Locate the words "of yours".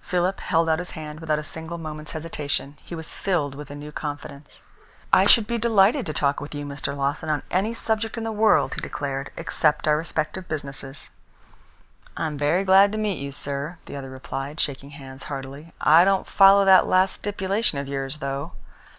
17.76-18.20